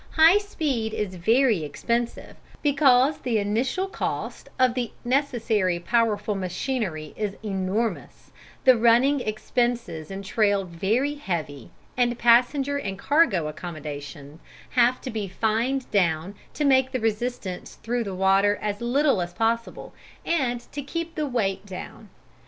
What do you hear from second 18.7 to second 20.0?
little as possible